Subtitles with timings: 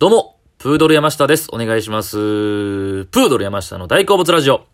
[0.00, 1.48] どうも、プードル山下です。
[1.52, 2.12] お願いします。
[2.16, 4.64] プードル山下の大好物ラジオ。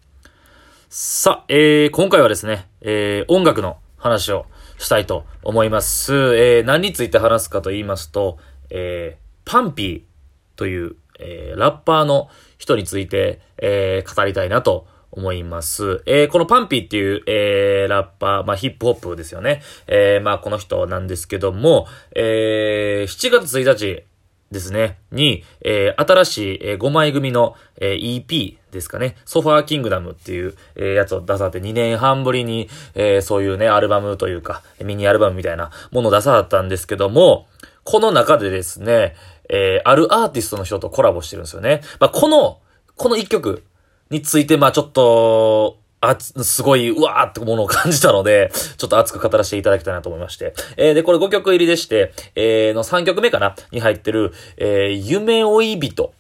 [0.91, 4.45] さあ、えー、今回はですね、えー、音楽の話を
[4.77, 6.13] したいと思います。
[6.13, 8.37] えー、何について話すかと言いますと、
[8.69, 12.29] えー、パンピーという、えー、ラッパーの
[12.59, 16.03] 人について、えー、語りたいなと思います。
[16.05, 19.63] えー、このパンピーっていう、えー、ラッパー、まあ、ヒップホップですよね。
[19.87, 24.05] えー、まあ、この人なんですけども、えー、7月1日
[24.51, 37.47] ですね、に、えー、新しい、えー、5枚組の、えー、EP ですかね、ソファーキングダムっていう、えー、やつを出されて2年半ぶりに、えー、そういうね、アルバムというか、ミニアルバムみたいなものを出されたんですけども、
[37.85, 39.15] この中でですね、
[39.49, 41.83] えー、あるアーティストの人とコラボしてるんですよね。
[42.01, 42.61] まあ、この、
[42.97, 43.65] この一曲
[44.11, 45.79] について、まあちょっと、
[46.11, 50.55] あすごい、うわーってものを感じたので、 ちょっと熱く語らせていただきたいなと思いまして。
[50.77, 56.13] えー、で、これ5曲入りでして、えー、の3曲目かなに入ってる、えー、夢追い人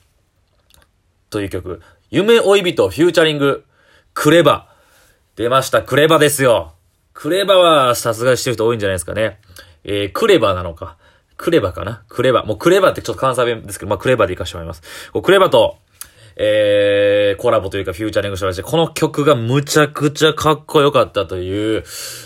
[1.31, 1.81] という曲。
[2.11, 3.65] 夢追い人フューチャリング、
[4.13, 4.69] クレバ。
[5.37, 6.75] 出ました、クレバですよ。
[7.13, 9.41] クレバはさすがしてる人多いんじゃないですかね。
[9.85, 10.97] えー、クレバなのか。
[11.37, 12.05] クレバかな？
[12.09, 12.45] クレバ。
[12.45, 14.83] もうクレバってちょっと関西弁ですけど、まあクレバでいかしてもらいます。
[15.13, 15.79] クレバと、
[16.37, 21.85] えー、コラボというかフューチャリングしてまして、この曲がむちゃくちゃかっこよかったという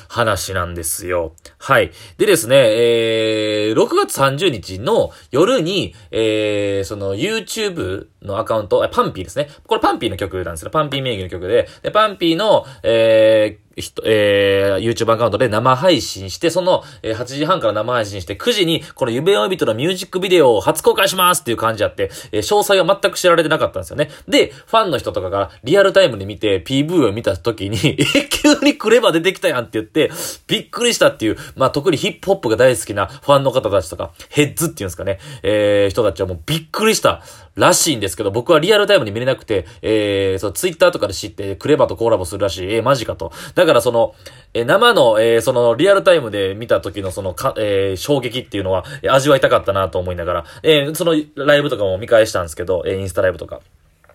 [0.08, 1.34] 話なんですよ。
[1.58, 1.90] はい。
[2.16, 9.48] でですね、えー、6月30日の夜に、えー、その YouTube のアカウント、パンピーですね。
[9.66, 10.70] これパンピーの曲なんですよ。
[10.70, 13.67] パンピー名義の曲で、で、パンピーの、えー、
[14.04, 24.10] えー、YouTube アカウントで生配信して、その、えー、8時半から生配信して、9時に、この夢追い人のミュージックビデオを初公開しますっていう感じやって、えー、詳細は全く知られてなかったんですよね。
[24.26, 30.10] で、ファンの人とかがリアルタイムで見て、PV を見た時に、 え、急にクレバ出てきたやんって言って、
[30.46, 37.22] びっくりしたっていう、まあ、特にヒップホップが大好きなファンの方たちとか、ヘッズっていうんですかね、えー、人たちはもうびっくりした
[37.54, 43.32] らしいんですけど、僕はリアルタイムに見れなくて、えー、そう、ツイッターとかで知って、クレバとコラボするらしい、えー、マジかと。
[43.54, 44.14] だからその、
[44.54, 53.60] え、生の、えー、その、リアルタイムで見た時のその、か、えー、衝撃っていうのは、味わいたかったなと思いながら、えー、その、ライブとかも見返したんですけど、え、インスタライブとか。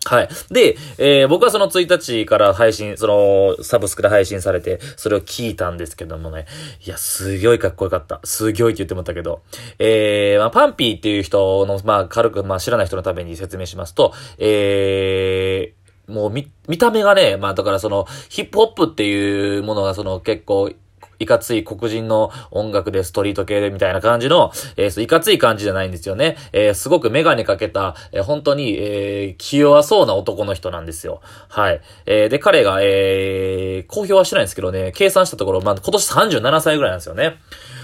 [0.05, 0.29] はい。
[0.51, 6.45] で、えー、僕はその1日から配信、その、サブスクで配信されて、それを聞いたんですけどもね。
[6.85, 8.19] いや、すごいかっこよかった。
[8.23, 9.43] すごいって言ってもったけど。
[9.79, 20.71] えー、まあ、パンピーっていう人の、まあ、軽く、まあ、知らない人のために説明しますと、えー、もう見、見た目がね、まあだからその、ヒップホップっていうものがその結構、
[21.19, 26.37] いかつい黒人の音楽でストリート系でみたいな感じの、えー、いかつい感じじゃないんですよね。
[26.51, 31.21] えー、すごくメガネかけた、えー、本当に、えー、気弱そうな男の人なんですよ。
[31.49, 31.81] はい。
[32.05, 37.37] えー、で、彼が、えー、公表はしてないんですけどね、計算したところ、まあ今年37歳ぐらいなんですよね。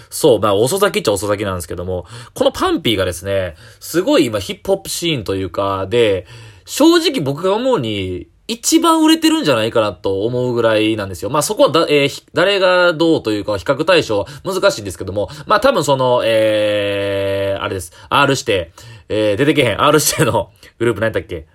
[0.10, 6.26] そう、まあ遅咲きっちゃ遅咲きなんですけども、このパンピーがですね、すごい今ヒップホップシーンというか、で、
[6.66, 11.30] 正直僕が思うに、一番売れてるんじゃないかなと思うぐらいなんですよ。
[11.30, 17.94] まあそこはだ、えー、誰がどうというか比較対象は難しいんですけども、まあ多分その、えー、あれです。
[18.10, 18.72] R 指定、
[19.08, 19.80] えー、出てけへん。
[19.84, 21.46] R 指定のグループ何だっけ？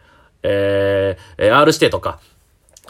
[0.44, 2.20] えー、R 指定とか、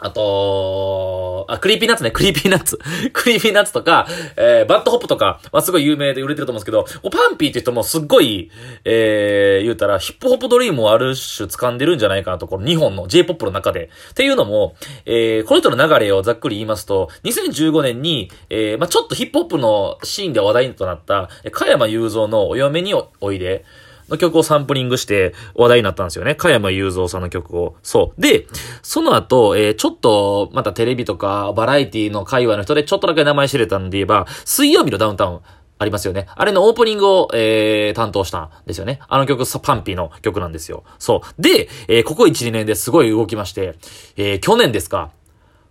[0.00, 2.78] あと、あ、 Creepy Nuts ね、 Creepy Nuts。
[3.12, 4.06] Creepy Nuts とか、
[4.36, 8.50] えー、 BAD HOP とかはすごい有名で売れてると思うんですけど、 PUNPEE って人もすっごい、
[8.84, 13.90] えー、言うたら、ヒップホップドリームをある種掴んでるんじゃないかなと、この日本の J-POP の中で。
[14.10, 14.74] っていうのも、
[15.06, 23.64] えー、この人の流れをざっくり言いますと、2015年に、えー、まあちょっとヒップホップのシーンで話題となった、加山雄三のお嫁においで、
[24.08, 26.34] の曲をサンプリングして話題になったんですよね。
[26.34, 27.76] 加山雄三さんの曲を。
[27.82, 28.20] そう。
[28.20, 28.46] で、
[28.82, 35.40] その後、えー、ちょっと、またテレビとかバラエティの界隈の人でちょっとだけ名前知れたんで言えば、水曜日のダウンタウン。
[35.76, 36.26] ありますよね。
[36.36, 39.00] あれのオープニングを、えー、担当したんですよね。
[39.08, 40.84] あの曲、パンピーの曲なんですよ。
[41.00, 41.42] そう。
[41.42, 43.74] で、えー、ここ1、2年ですごい動きまして、
[44.16, 45.10] えー、去年ですか。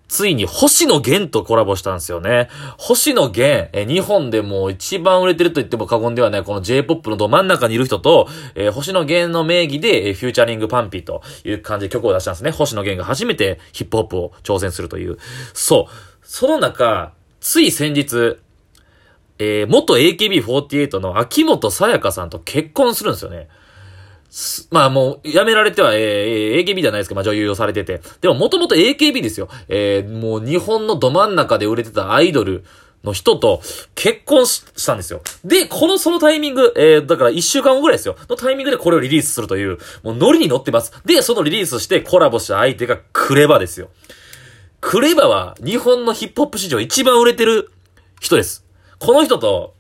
[0.08, 2.50] ついに星野源とコラボしたんですよね。
[2.78, 12.52] 星野源、え日本でもう一番売れてると言っても過言ではないこの J-POP のど真ん中にいる人と、えー、星野源の名義で、え、フューチャリングパンピーという感じで曲を出したんですね。
[12.52, 15.18] 星野源が初めてヒップホップを挑戦するという。
[15.54, 15.94] そう。
[16.24, 18.38] その中、つい先日、
[19.40, 23.48] えー、元 AKB48 の秋元さやかさんと結婚するんですよね。
[24.72, 28.02] まあもう、辞められては、えー、AKB じゃないですけど、まあ女優をされてて。
[28.22, 29.48] でももともと AKB ですよ。
[29.68, 32.64] えー、もう日本のど真ん中で売れてたアイドル
[33.04, 33.62] の人と
[33.96, 35.22] 結婚したんですよ。
[35.44, 38.16] で、このそのタイミング、えー、だから一週間後ぐらいですよ。
[38.28, 40.94] のタイミングでこれをリリースするという、もうノリに乗ってます。
[41.06, 43.90] で、そのリリースしてコラボした相手がクレバですよ。
[44.82, 47.72] クレバは日本のヒップホップ史上一番売れてる
[48.20, 48.66] 人です。
[49.00, 49.76] この人と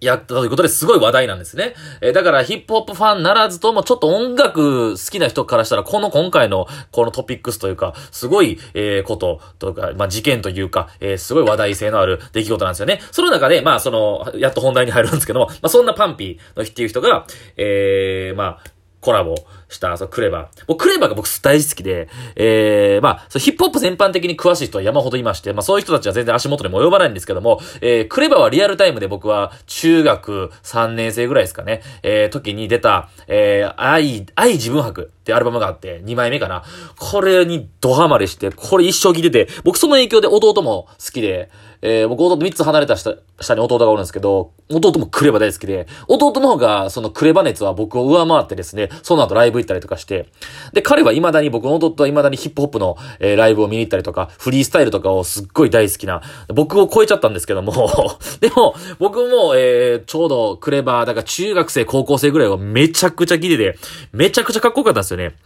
[0.00, 1.74] やったということですごい話題なんですね。
[2.00, 13.00] えー、だからヒップホップファンならずともちょっと音楽好きな人からしたら、この今回のこのトピックスというか、すごい、えー、こととか、まあ、事件というか、えー、すごい話題性のある出来事なんですよね。
[13.10, 19.34] その中で、まあ、その、やっと本題に入るんですけども、まあ、そんなパンピーの日っていう人が、えー、まあ、コラボ
[19.68, 20.64] した、そう、クレバー。
[20.66, 36.64] 僕、クレバーが僕大好きで、えー、まあ、そうヒップホップ全般的に詳しい人は山ほどいまして、まあそういう人たちは全然足元にも及ばないんですけども、えー、クレバーはリアルタイムで僕は中学3年生ぐらいですかね、えー、時に出た、えー、愛、愛自分博ってアルバムがあって、2枚目かな。
[36.98, 50.26] これにドハマりして、これ一生聴いてて、僕その影響で弟も好きで、えー、僕弟3つ離れた下、下に弟がおるんですけど、弟もクレバ大好きで、弟の方がそのクレバ熱は僕を上回ってですね、その後ライブ行ったりとかして、
[50.72, 57.72] で、彼は未だに、僕の弟は未だにヒップホップの、えー、ライブを見に行ったりとか、フリースタイルとかをすっごい大好きな、僕を超えちゃったんですけども
[58.40, 63.78] でも、僕も、えー、ちょうどクレバー、だから中学生、高校生ぐらいはめちゃくちゃ聞いてて、
[64.12, 65.36] めちゃくちゃかっこよかったんですよね。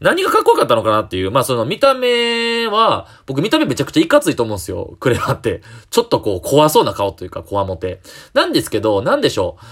[0.00, 1.30] 何がかっこよかったのかなっていう。
[1.30, 4.96] まあその見た目は、僕見た目めちゃくちゃいかついと思うんですよ。
[5.00, 5.62] クレバって。
[5.88, 8.02] ちょっとこう怖そうな顔というか、怖もて。
[8.34, 9.64] なんですけど、なんでしょう。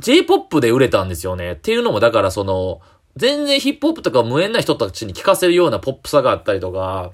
[0.00, 1.52] J-POP で売れたんですよね。
[1.52, 2.80] っていうのも、だからその、
[3.16, 7.12] 全然ヒップホップとか無縁な人たちに聞かせるようなポップさがあったりとか、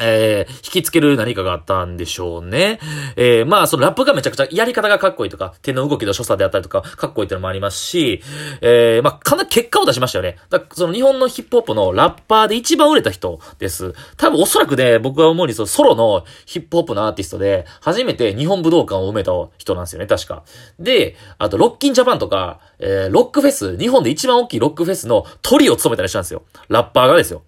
[0.00, 2.78] えー、引きつける何かがあったんでしょうね。
[3.16, 8.22] えー、まあ、そのラップがめちゃくちゃやり方がかっこいいとか、手の動きの所作であったりとか、かっこいいってのもありますし、
[8.60, 10.36] えー、まあ、かなり結果を出しましたよね。
[10.48, 13.94] だその日本のヒップホップのラッパーで一番売れた人です。
[14.16, 20.42] 多分おそらくね、僕は思うにそのソロのヒップホップのアーティストで、初めて日本武道館を埋めた人なんですよね、確か。
[20.78, 26.42] で、あと、ロッキンジャパンとか、えー、ロックフェス、日本で一番大きいロックフェスのトリを務めたりしたんですよ。
[26.68, 27.42] ラッパーがですよ。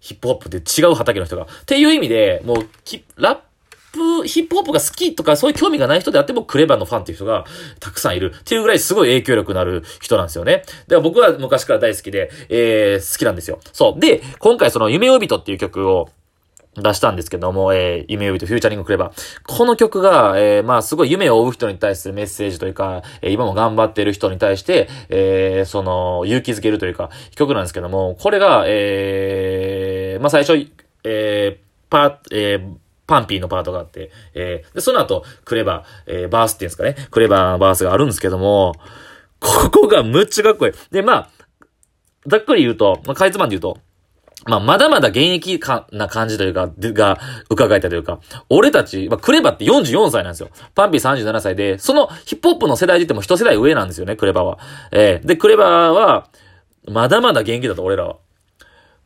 [0.00, 1.44] ヒップホップで違う畑の人が。
[1.44, 2.56] っていう意味で、もう、
[3.16, 3.38] ラッ
[3.92, 7.44] プ、ヒップホップが好きとか、そういう興味がない人であっても、クレバーのファンっていう人が
[7.78, 8.32] たくさんいる。
[8.36, 10.62] っていうぐらいすごい影響力のある人なんですよね。
[10.62, 13.60] だから僕は昔から大好きで、えー、好きなんですよ。
[13.72, 14.00] そう。
[14.00, 16.08] で、今回その、夢呼人っていう曲を、
[16.82, 19.12] 出したんですけども、えー、夢呼びとフューチャリングくれば。
[19.46, 30.54] この曲が、えー、まあ、すごい夢を追う人に対するメッセージというか、えー、今も頑張っている人に対して、えー、その、勇気づけるというか、曲なんですけども、これが、えー、まあ、最初、
[31.04, 32.74] えー、パーえー、
[33.06, 38.74] パンピーのパートがあって、えー、で、その後、クレバー、えー、バースっていうんですかね、クレバーバースがあるんですけども、
[39.40, 40.72] ここがむっちゃかっこいい。
[40.92, 41.30] で、まあ、
[42.26, 43.80] ざっくり言うと、まあ、かいつまんで言うと、
[44.46, 47.18] まあ、まだまだ現役かな感じというか、でが、
[47.50, 50.48] 伺えたというか、俺たち、まあ、クレバって44歳なんですよ。
[50.74, 54.58] パンピー37歳で、そのヒップホップの世代で言っても一世代上なんですよね、クレバは。
[54.92, 56.28] えー、で、クレバは、
[56.88, 58.16] まだまだ元気だと、俺らは。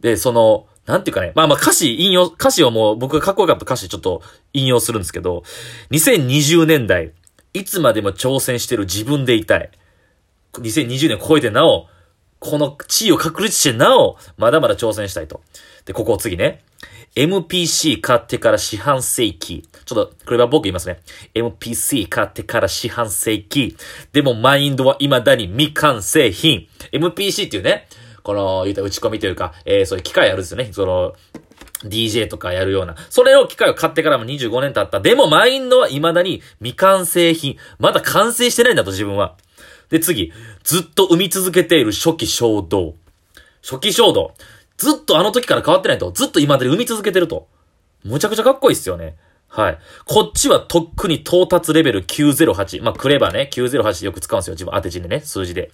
[0.00, 4.22] で、その、なんていうかね、まあまあ歌詞引用、歌詞をもう僕がかっこよかった歌詞ちょっと
[4.52, 5.42] 引用するんですけど、
[5.90, 7.12] 2020年代、
[7.54, 9.70] いつまでも挑戦してる自分でいたい。
[10.52, 11.86] 2020年超えてなお、
[12.44, 15.40] この地位を確立してなお、まだまだ挑戦したいと。
[15.86, 16.62] で、ここを次ね。
[17.16, 19.66] MPC 買ってから四半世紀。
[19.86, 21.00] ちょっと、これは僕言いますね。
[21.34, 23.76] MPC 買ってから四半世紀。
[24.12, 26.68] でもマインドは未だに未完成品。
[26.92, 27.88] MPC っていうね、
[28.22, 30.68] この、言うた打ち込みというか、えー、そういう機械あるんですよね。
[30.70, 31.14] その、
[31.84, 32.94] DJ とかやるような。
[33.08, 35.00] それを機械を買ってからも25年経った。
[35.00, 37.56] でもマインドは未だに未完成品。
[37.78, 39.36] まだ完成してないんだと自分は。
[39.94, 40.32] で、次。
[40.64, 42.96] ずっと生み続けている初期衝動。
[43.62, 44.34] 初期衝動。
[44.76, 46.10] ずっとあの時から変わってないと。
[46.10, 47.46] ずっと今まで生み続けてると。
[48.02, 49.14] むちゃくちゃかっこいいっすよね。
[49.46, 49.78] はい。
[50.04, 52.82] こっちはとっくに到達レベル908。
[52.82, 54.54] まあ、くればね、908よく使うんですよ。
[54.54, 55.70] 自分当て字でね、数字で。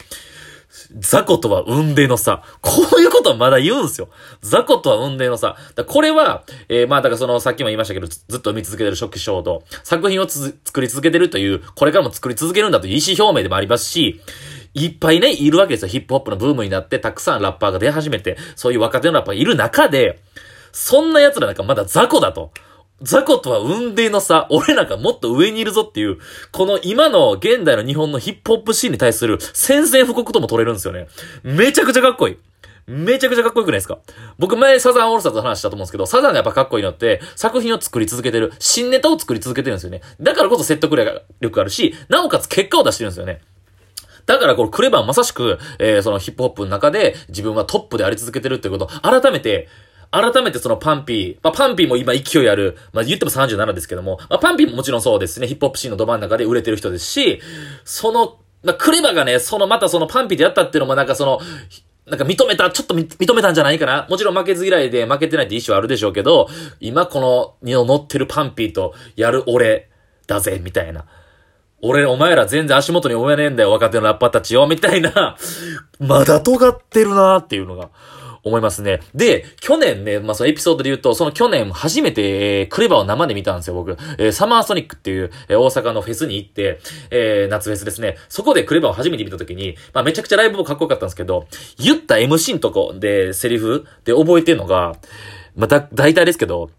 [0.98, 2.42] 雑魚とは運命の差。
[2.60, 4.08] こういうことはまだ言うんすよ。
[4.40, 5.56] 雑魚とは運命の差。
[5.74, 9.62] だこれは、えー、まあだからその、さっきも言いましたけど、ずっと見続けてる初期衝動。
[9.82, 14.20] 作品を作り続けてるという、これからも作り続けるんだという意思表明でもありますし、
[14.74, 15.88] いっぱいね、いるわけですよ。
[15.88, 20.20] ヒップホップのブームになって、たくさんラッパーが出始めて、そういう若手のラッパーがいる中で、
[20.72, 22.52] そんな奴らなんかまだ雑魚だと。
[23.02, 24.46] 雑魚とは運命の差。
[24.50, 26.18] 俺なんかもっと上にいるぞっていう、
[26.52, 31.08] この今の現代の日本のヒップホップシーンに対する宣戦布告とも取れるんですよね。
[31.42, 32.38] めちゃくちゃかっこいい。
[32.86, 33.98] めちゃくちゃかっこよくないですか？
[34.38, 38.52] 僕前サザンオールスターズと話したと思うんですけど、サザンがやっぱかっこいいのって、作品を作り続けてる。
[38.58, 40.00] 新ネタを作り続けてるんですよね。
[40.20, 40.96] だからこそ説得
[41.40, 43.40] 力あるし、なおかつ結果を出してるんですよね。
[44.26, 49.68] だからこれクレバーまさしく、えー、そのヒップホップの中で自分はトップであり続けてるってこと、改めて、
[50.10, 57.40] 改めてそのパンピー、まあ、パンピーも今勢いある、まあ、言っても37ですけども、まあ、パンピーももちろんそうですね、ヒップホップシーンのど真ん中で売れてる人ですし、
[57.84, 61.40] その、まあ、クレバがね、そのまたそのパンピーでやったっていうのもなんかその、
[62.06, 64.06] なんか認めた、ちょっと認めたんじゃないかな。
[64.10, 66.48] もちろん負けず嫌いで負けてないって意思はあるでしょうけど、
[66.80, 69.88] 今この、に乗ってるパンピーとやる俺
[70.26, 71.04] だぜ、みたいな。
[71.82, 75.36] 俺、お前ら全然足元に追えねえんだよ、若手のラッパーたちよ、みたいな、
[75.98, 77.90] まだ尖ってるなーっていうのが、
[78.42, 79.00] 思いますね。
[79.14, 83.96] で、去年ね、まあ、そのエピソードで言うと、その去年初めて、えー、クレバを生で見たんですよ、僕。
[84.18, 86.80] えー、サマーソニックっていう、えー、大阪のフェスに行って、
[87.10, 88.16] えー、夏フェスですね。
[88.28, 91.46] そこでクレバを初めて見た時に、まあ、めちゃくちゃライブもかっこよかったんですけど、
[91.78, 94.94] 言った MC のとこで、セリフで覚えてるのが、
[95.56, 96.70] まあ、だ、大体ですけど、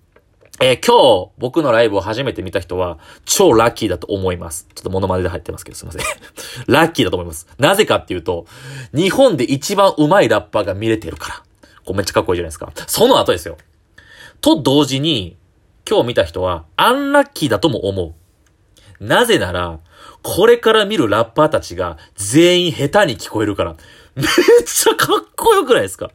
[0.63, 4.67] えー、今日、僕のライブを初めて見た人は、超ラッキーだと思います。
[4.75, 6.01] ちょっとモノマネで入ってますけど、すいません。
[6.71, 7.47] ラッキーだと思います。
[7.57, 8.45] なぜかっていうと、
[8.93, 11.43] 日本で一番上手いラッパーが見れてるから。
[11.85, 12.71] こうめっちゃかっこいいじゃないですか。
[12.87, 13.57] その後ですよ。
[14.41, 15.37] と同時に、
[15.89, 18.15] 今日見た人は、アンラッキーだとも思
[18.99, 19.03] う。
[19.03, 19.79] なぜなら、
[20.21, 23.75] これから見るラッパーたちが全員下手に聞こえるから。
[24.15, 24.25] めっ
[24.65, 26.11] ちゃかっこよくないですか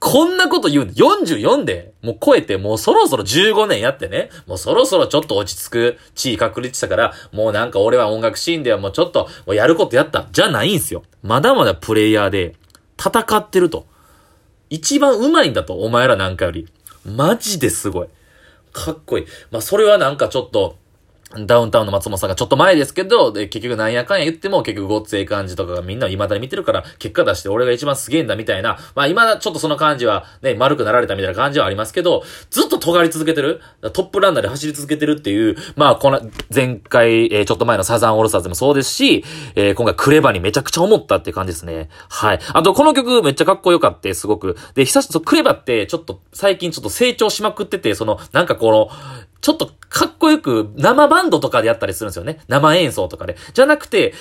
[0.00, 10.26] こんなこと言うん、44で、もう超えて、もうそろそろ15年やってね、もうそろそろちょっと落ち着く地位確立したから、もうなんか俺は音楽シーンではもうちょっと、もうやることやった。
[10.32, 11.04] じゃないんすよ。
[11.22, 12.56] まだまだプレイヤーで、
[12.98, 13.86] 戦ってると。
[14.72, 16.66] 一番上手いんだと、お前らなんかより。
[17.04, 18.08] マジですごい。
[18.72, 19.26] かっこいい。
[19.50, 20.78] まあ、それはなんかちょっと、
[21.46, 33.60] ダウンタウンの松本さんがちょっと前ですけど、で、結局なんやかんや言っても、結局ごっつええ感じとかがみんな未だに見てるから、結果出して俺が一番すげえんだみたいな、まあ今ちょっとその感じはね、丸くなられたみたいな感じはありますけど、ずっと尖り続けてる、
[33.92, 36.20] トップランナーで走り続けてるっていう、まあこの、
[36.54, 39.24] 前回、えー、ちょっと前のサザンオールスターズもそうですし、
[39.54, 41.88] えー、今回クレバにめちゃくちゃ思ったっていう感じですね。
[42.08, 42.40] はい。
[42.52, 44.56] あとこの曲めっちゃかっこよかった、すごく。
[44.74, 48.90] で、久しぶり、クレバってちょっと最近ちょっと成長しまくってて、その、なんかこの、
[49.42, 52.38] ちょっとかっこよく生バンドとかでやったりするんですよね。
[52.48, 53.36] 生演奏とかで。
[53.52, 54.14] じゃなくて、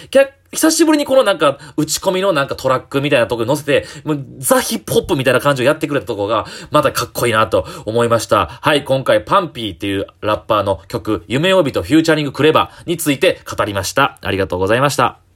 [0.51, 8.47] 久しぶりにこのなんか、打ち込みのなんかトラックみたいなとこに乗せて、もうザ・ヒップホップみたいな感じをやってくれたとこが、またかっこいいなと思いました。
[8.61, 14.17] はい、今回パンピーっていうラッパーの曲、夢帯とフューチャリングクレバについて語りました。
[14.21, 15.30] ありがとうございました。